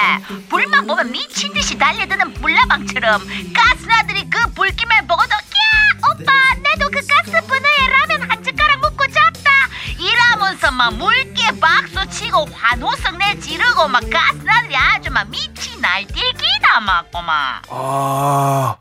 불만 0.50 0.88
보면 0.88 1.12
미친 1.12 1.54
듯이 1.54 1.78
달려드는 1.78 2.34
불나방처럼 2.34 3.22
가스나들이 3.54 4.30
그 4.30 4.52
불길만 4.54 5.08
보고도 5.08 5.32
야! 5.34 6.10
오빠 6.12 6.32
내도 6.64 6.90
그 6.90 7.00
가스버너에 7.06 7.88
라면 7.90 8.30
한 8.30 8.44
젓가락 8.44 8.80
묻고 8.80 9.06
잡다! 9.08 9.52
이러면서 10.00 10.72
막 10.72 10.96
물개 10.96 11.60
박수 11.60 12.10
치고 12.10 12.46
환호성 12.52 13.18
내 13.20 13.40
지르고 13.40 13.88
막 13.88 14.02
가스나들이 14.10 14.76
아주 14.76 15.12
막 15.12 15.30
미치 15.30 15.80
날뛰기다 15.80 16.80
막 16.82 17.12
꼬마. 17.12 17.62
아, 17.70 18.76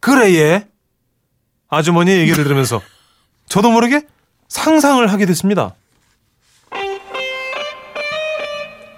그래, 0.00 0.34
예. 0.34 0.66
아주머니 1.68 2.12
얘기를 2.12 2.42
들으면서 2.44 2.82
저도 3.48 3.70
모르게 3.70 4.02
상상을 4.48 5.06
하게 5.10 5.26
됐습니다. 5.26 5.74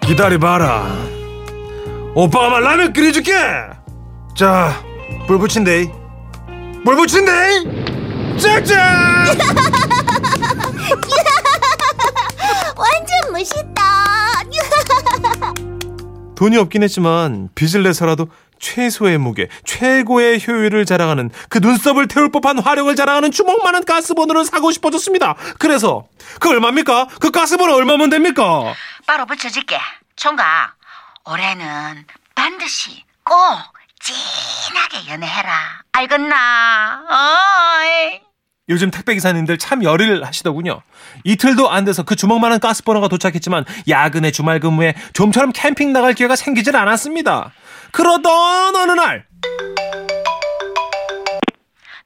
기다려봐라. 0.07 0.87
오빠가 2.15 2.49
말 2.51 2.63
라면 2.63 2.93
끓여줄게! 2.93 3.33
자, 4.37 4.73
불 5.27 5.39
붙인대. 5.39 5.91
불 6.85 6.97
붙인대! 6.97 7.33
짜잔! 8.39 8.79
완전 12.77 13.33
멋있다. 13.33 13.83
돈이 16.37 16.57
없긴 16.59 16.83
했지만 16.83 17.49
빚을 17.55 17.85
내서라도 17.85 18.29
최소의 18.59 19.19
무게, 19.19 19.49
최고의 19.65 20.41
효율을 20.47 20.85
자랑하는 20.85 21.31
그 21.49 21.59
눈썹을 21.59 22.09
태울 22.09 22.31
법한 22.33 22.59
화력을 22.59 22.95
자랑하는 22.97 23.31
주먹만한 23.31 23.85
가스버너를 23.85 24.45
사고 24.45 24.71
싶어졌습니다. 24.71 25.35
그래서 25.59 26.05
그 26.41 26.49
얼마입니까? 26.49 27.09
그 27.21 27.31
가스버너 27.31 27.75
얼마면 27.75 28.11
됩니까? 28.11 28.73
바로 29.07 29.27
붙여줄게. 29.27 29.79
총각, 30.17 30.77
올해는 31.27 32.07
반드시 32.35 33.05
꼭 33.25 33.37
진하게 34.01 35.11
연애해라. 35.11 35.83
알겠나? 35.93 37.05
어이. 37.09 38.21
요즘 38.71 38.91
택배기사님들 38.91 39.59
참 39.59 39.85
열일 39.85 40.25
하시더군요. 40.25 40.81
이틀도 41.25 41.71
안 41.71 41.85
돼서 41.85 42.03
그 42.03 42.17
주먹 42.17 42.39
만한 42.41 42.61
가스버너가 42.61 43.09
도착했지만 43.09 43.65
야근의 43.89 44.33
주말 44.33 44.59
근무에 44.59 44.95
좀처럼 45.13 45.53
캠핑 45.53 45.93
나갈 45.93 46.15
기회가 46.15 46.35
생기질 46.35 46.75
않았습니다. 46.77 47.53
그러던 47.93 48.75
어느 48.75 48.93
날, 48.93 49.27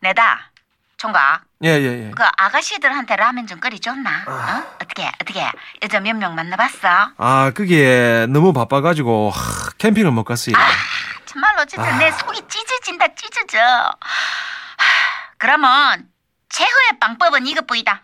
내다. 0.00 0.50
총각, 0.96 1.42
예, 1.64 1.70
예, 1.70 2.06
예. 2.06 2.10
그 2.14 2.22
아가씨들한테 2.36 3.16
라면 3.16 3.46
좀 3.48 3.58
끓여줬나? 3.58 4.24
어? 4.28 4.76
어떻게, 4.80 5.10
어떻게? 5.20 5.50
여자 5.82 5.98
몇 5.98 6.14
명 6.16 6.34
만나봤어? 6.36 7.10
아, 7.16 7.50
그게 7.52 8.26
너무 8.28 8.52
바빠가지고 8.52 9.30
하, 9.30 9.70
캠핑을 9.78 10.12
못 10.12 10.22
갔어요. 10.24 10.54
정말로 11.26 11.64
진짜 11.64 11.84
아. 11.84 11.98
내 11.98 12.12
속이 12.12 12.42
찢어진다, 12.48 13.08
찢어져. 13.16 13.58
하, 13.58 13.94
그러면 15.36 16.06
최후의 16.48 17.00
방법은 17.00 17.46
이것뿐이다. 17.48 18.02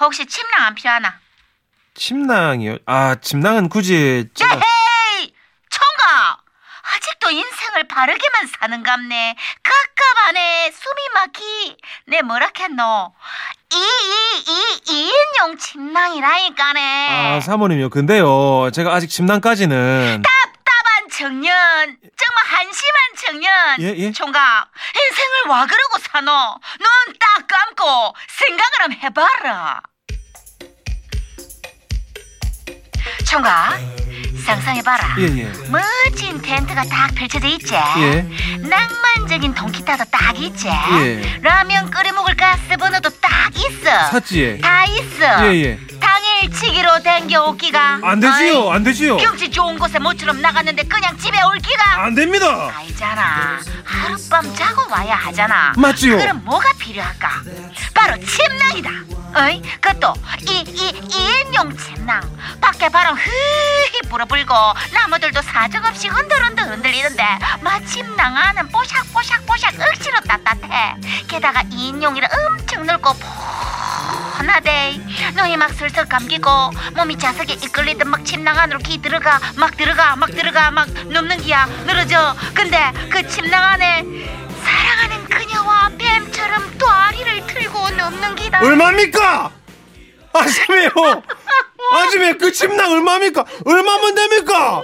혹시 0.00 0.26
침낭 0.26 0.62
안 0.64 0.74
필요하나? 0.74 1.14
침낭이요? 1.94 2.78
아, 2.86 3.14
침낭은 3.20 3.68
굳이 3.68 4.28
제가... 4.34 4.56
아직도 7.02 7.30
인생을 7.30 7.88
바르게만 7.88 8.46
사는갑네. 8.60 9.34
깝깝하네. 9.64 10.70
숨이 10.70 11.08
막히. 11.14 11.76
내 12.06 12.22
뭐라 12.22 12.48
했노? 12.56 13.12
이, 13.72 13.76
이, 13.76 14.44
이, 14.46 14.80
이인용 14.88 15.58
침낭이라니까네. 15.58 17.08
아, 17.10 17.40
사모님요. 17.40 17.88
근데요, 17.90 18.70
제가 18.72 18.94
아직 18.94 19.08
침낭까지는 19.08 20.22
답답한 20.22 21.08
청년. 21.10 21.52
정말 22.16 22.44
한심한 22.46 23.02
청년. 23.16 23.82
예, 23.82 23.96
예. 23.98 24.12
총각, 24.12 24.70
인생을 24.94 25.48
와 25.48 25.66
그러고 25.66 25.98
사노. 25.98 26.30
눈 26.78 26.88
딱 27.18 27.46
감고 27.48 28.14
생각을 28.28 28.72
한번 28.80 28.98
해봐라. 29.00 29.80
총각, 33.28 33.78
상상해봐라. 34.42 35.16
예, 35.18 35.24
예. 35.38 35.52
멋진 35.70 36.40
텐트가 36.42 36.82
딱 36.84 37.14
펼쳐져 37.14 37.46
있지. 37.48 37.74
예. 37.74 38.26
낭만적인 38.58 39.54
통기타도 39.54 40.04
딱 40.10 40.38
있지. 40.38 40.68
예. 40.68 41.38
라면 41.40 41.90
끓여 41.90 42.12
먹을 42.12 42.34
가스 42.36 42.76
버너도 42.78 43.10
딱 43.20 43.50
있어. 43.56 44.10
샀지. 44.10 44.58
다 44.62 44.84
있어. 44.84 45.46
예, 45.46 45.64
예. 45.64 45.78
당일치기로 46.62 47.02
댕겨 47.02 47.44
오기가. 47.46 48.00
안 48.02 48.20
되지요, 48.20 48.70
안 48.70 48.84
되지요. 48.84 49.16
경치 49.16 49.50
좋은 49.50 49.78
곳에 49.78 49.98
모처럼 49.98 50.40
나갔는데 50.40 50.84
그냥 50.84 51.16
집에 51.18 51.42
올 51.42 51.58
기가. 51.58 52.04
안 52.04 52.14
됩니다. 52.14 52.72
알잖아. 52.78 53.58
하룻밤 53.84 54.54
자고 54.54 54.88
와야 54.90 55.16
하잖아. 55.16 55.72
맞지요. 55.76 56.18
그럼 56.18 56.42
뭐가 56.44 56.72
필요할까? 56.78 57.28
바로 57.92 58.16
침낭이다. 58.24 58.90
어이? 59.34 59.62
그것도 59.80 60.14
이, 60.48 60.64
이, 60.68 61.02
이인용 61.10 61.76
침낭. 61.76 62.22
밖에 62.60 62.88
바람 62.88 63.16
흐히 63.16 64.00
불어불고 64.08 64.54
나무들도 64.92 65.42
사정없이 65.42 66.08
흔들흔들 66.08 66.64
흔들리는데 66.70 67.24
마침낭 67.60 68.36
안은 68.36 68.68
뽀샥뽀샥뽀샥 68.68 69.80
억지로 69.88 70.20
따뜻해. 70.20 70.94
게다가 71.28 71.62
이인용이라 71.70 72.28
엄청 72.46 72.86
넓고 72.86 73.14
편하대. 74.42 75.00
눈이 75.36 75.56
막 75.56 75.72
슬슬 75.72 76.04
감기고 76.04 76.50
몸이 76.96 77.16
자석에 77.16 77.54
이끌리듯 77.54 78.06
막 78.08 78.24
침낭 78.24 78.58
안으로 78.58 78.80
기 78.80 79.00
들어가 79.00 79.38
막 79.56 79.76
들어가 79.76 80.16
막 80.16 80.30
들어가 80.30 80.70
막 80.72 80.88
눕는 80.88 81.38
기야 81.38 81.66
늘어져. 81.86 82.34
근데 82.52 82.78
그 83.08 83.26
침낭 83.28 83.62
안에 83.62 84.04
사랑하는 84.64 85.24
그녀와 85.26 85.92
뱀처럼 85.96 86.76
또아리를 86.78 87.46
틀고 87.46 87.90
눕는 87.90 88.34
기다. 88.34 88.60
얼마입니까? 88.60 89.50
아줌매요. 90.32 90.90
아줌매 91.94 92.32
그 92.34 92.52
침낭 92.52 92.90
얼마입니까? 92.90 93.44
얼마면 93.64 94.14
됩니까? 94.14 94.82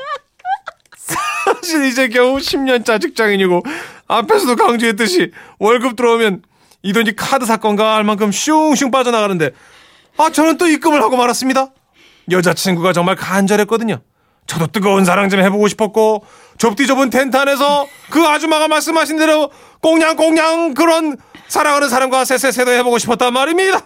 사실 0.95 1.85
이제 1.85 2.09
겨우 2.09 2.37
10년차 2.37 3.01
직장인이고 3.01 3.63
앞에서도 4.07 4.55
강조했듯이 4.57 5.33
월급 5.59 5.97
들어오면 5.97 6.43
이 6.83 6.93
돈이 6.93 7.17
카드 7.17 7.45
사건과 7.45 7.97
할 7.97 8.05
만큼 8.05 8.31
슝슝 8.31 8.91
빠져나가는데 8.91 9.51
아 10.17 10.31
저는 10.31 10.59
또 10.59 10.67
입금을 10.67 11.03
하고 11.03 11.17
말았습니다. 11.17 11.69
여자친구가 12.31 12.93
정말 12.93 13.17
간절했거든요. 13.17 14.01
저도 14.47 14.67
뜨거운 14.69 15.05
사랑 15.05 15.29
좀 15.29 15.41
해보고 15.41 15.69
싶었고 15.69 16.25
좁디 16.57 16.87
좁은 16.87 17.11
텐트 17.11 17.37
안에서 17.37 17.87
그 18.11 18.25
아줌마가 18.27 18.67
말씀하신 18.69 19.19
대로 19.19 19.51
꽁냥꽁냥 19.83 20.75
그런 20.75 21.17
사랑하는 21.49 21.89
사람과 21.89 22.25
세세세도 22.25 22.71
해보고 22.73 22.99
싶었단 22.99 23.33
말입니다. 23.33 23.83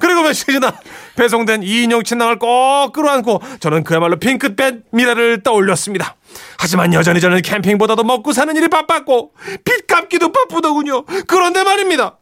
그리고 0.00 0.22
며칠 0.22 0.54
지나 0.54 0.72
배송된 1.16 1.60
2인용 1.60 2.04
침낭을 2.04 2.38
꼭 2.38 2.92
끌어안고 2.92 3.42
저는 3.60 3.84
그야말로 3.84 4.18
핑크빛 4.18 4.84
미래를 4.92 5.42
떠올렸습니다. 5.42 6.16
하지만 6.58 6.94
여전히 6.94 7.20
저는 7.20 7.42
캠핑보다도 7.42 8.02
먹고 8.02 8.32
사는 8.32 8.56
일이 8.56 8.68
바빴고 8.68 9.34
빚 9.64 9.86
갚기도 9.86 10.32
바쁘더군요. 10.32 11.04
그런데 11.26 11.62
말입니다. 11.62 12.16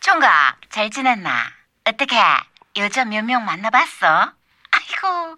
총각 0.00 0.56
잘 0.70 0.90
지냈나? 0.90 1.50
어떻게 1.84 2.16
여자 2.76 3.04
몇 3.04 3.24
명 3.24 3.44
만나봤어? 3.44 4.32
아이고 4.70 5.36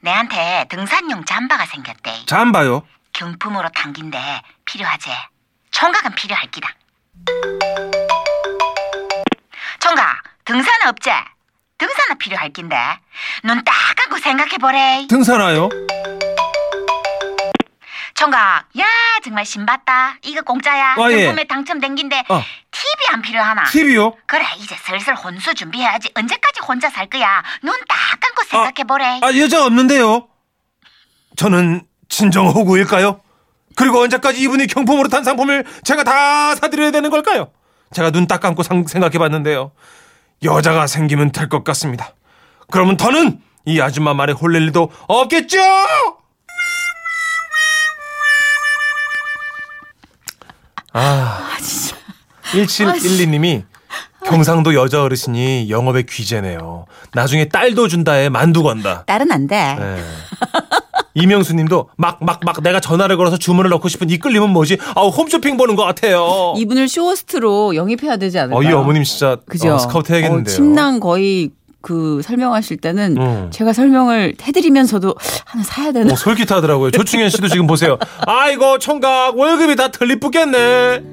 내한테 0.00 0.66
등산용 0.68 1.24
잠바가 1.24 1.66
생겼대. 1.66 2.24
잠봐요. 2.26 2.86
경품으로 3.12 3.68
당긴데 3.70 4.42
필요하지? 4.64 5.10
총각은 5.70 6.14
필요할 6.14 6.50
기다. 6.50 6.70
총각 9.80 10.22
등산 10.44 10.86
없지? 10.88 11.10
등산은 11.78 12.18
필요할 12.18 12.50
긴데 12.52 12.76
눈 13.44 13.62
딱 13.64 13.74
감고 13.96 14.18
생각해보래. 14.18 15.06
등산화요? 15.08 15.68
총각 18.16 18.64
야 18.78 18.84
정말 19.22 19.44
신봤다. 19.44 20.16
이거 20.22 20.40
공짜야. 20.42 20.94
아, 20.98 21.10
예. 21.12 21.24
경품에 21.26 21.44
당첨된 21.44 21.94
긴데 21.96 22.24
어. 22.28 22.42
TV 22.70 22.90
안 23.12 23.22
필요하나? 23.22 23.64
TV요? 23.64 24.14
그래 24.26 24.44
이제 24.58 24.74
슬슬 24.84 25.14
혼수 25.14 25.54
준비해야지 25.54 26.10
언제까지 26.14 26.60
혼자 26.66 26.88
살 26.90 27.08
거야 27.08 27.42
눈 27.62 27.74
딱 27.88 28.18
감고 28.20 28.42
생각해보래 28.48 29.20
아 29.22 29.36
여자 29.38 29.64
없는데요. 29.64 30.28
저는 31.36 31.82
진정 32.08 32.46
호구일까요? 32.48 33.20
그리고 33.76 34.00
언제까지 34.00 34.40
이분이 34.40 34.66
경품으로 34.68 35.08
탄 35.08 35.22
상품을 35.22 35.64
제가 35.84 36.02
다 36.04 36.54
사드려야 36.54 36.90
되는 36.92 37.10
걸까요? 37.10 37.50
제가 37.92 38.10
눈 38.10 38.26
딱 38.26 38.40
감고 38.40 38.62
상- 38.62 38.86
생각해봤는데요. 38.86 39.72
여자가 40.42 40.86
생기면 40.86 41.32
될 41.32 41.48
것 41.50 41.62
같습니다. 41.64 42.14
그러면 42.70 42.96
더는 42.96 43.40
이 43.66 43.80
아줌마 43.80 44.14
말에 44.14 44.32
홀릴 44.32 44.62
일도 44.62 44.90
없겠죠? 45.08 45.58
아, 50.98 51.48
1712님이 52.52 53.64
경상도 54.24 54.74
여자 54.74 55.02
어르신이 55.02 55.68
영업의 55.70 56.06
귀재네요. 56.06 56.86
나중에 57.12 57.48
딸도 57.48 57.88
준다에 57.88 58.28
만두 58.28 58.62
건다. 58.62 59.04
딸은 59.06 59.30
안 59.30 59.46
돼. 59.46 59.76
네. 59.78 60.02
이명수 61.14 61.54
님도 61.54 61.90
막 61.96 62.18
막 62.22 62.40
막 62.44 62.62
내가 62.62 62.80
전화를 62.80 63.16
걸어서 63.16 63.36
주문을 63.38 63.70
넣고 63.70 63.88
싶은 63.88 64.10
이 64.10 64.18
끌림은 64.18 64.50
뭐지? 64.50 64.78
아우 64.94 65.08
홈쇼핑 65.08 65.56
보는 65.56 65.74
것 65.76 65.84
같아요. 65.84 66.54
이분을 66.56 66.88
쇼호스트로 66.88 67.74
영입해야 67.76 68.16
되지 68.16 68.38
않을까요? 68.38 68.58
어, 68.58 68.62
이 68.68 68.72
어머님 68.72 69.02
진짜 69.04 69.36
그죠? 69.46 69.74
어, 69.74 69.78
스카우트 69.78 70.12
해야겠는데요. 70.12 70.52
어, 70.52 70.54
침낭 70.56 71.00
거의 71.00 71.50
그 71.86 72.20
설명하실 72.24 72.78
때는 72.78 73.16
음. 73.16 73.46
제가 73.52 73.72
설명을 73.72 74.34
해드리면서도 74.42 75.14
하나 75.44 75.62
사야 75.62 75.92
되나? 75.92 76.12
어, 76.12 76.16
솔깃하더라고요. 76.16 76.90
조충현 76.90 77.30
씨도 77.30 77.46
지금 77.46 77.68
보세요. 77.68 77.96
아이고 78.26 78.80
총각 78.80 79.38
월급이 79.38 79.76
다 79.76 79.92
털리쁘겠네. 79.92 81.04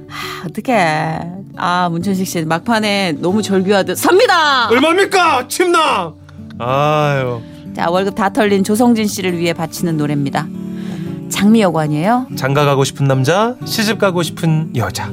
어떡해. 0.48 1.20
아, 1.58 1.90
문천식 1.90 2.26
씨 2.28 2.42
막판에 2.42 3.18
너무 3.20 3.44
절규하듯 3.44 3.96
삽니다! 4.00 4.68
얼마입니까? 4.70 5.48
침낭. 5.48 6.16
아유. 6.58 7.40
자, 7.76 7.92
월급 7.92 8.16
다 8.16 8.34
털린 8.34 8.64
조성진 8.64 9.06
씨를 9.06 9.38
위해 9.38 9.54
바치는 9.54 9.96
노래입니다. 9.98 10.48
장미여관이에요. 11.30 12.30
장가 12.36 12.66
가고 12.66 12.84
싶은 12.84 13.08
남자, 13.08 13.56
시집 13.64 14.00
가고 14.00 14.24
싶은 14.24 14.76
여자. 14.76 15.12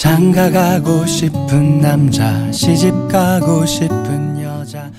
장가 0.00 0.50
가고 0.50 1.04
싶은 1.04 1.82
남자 1.82 2.50
시집 2.52 2.90
가고 3.08 3.66
싶은 3.66 4.42
여자 4.42 4.90